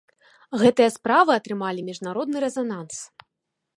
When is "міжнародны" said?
1.91-2.37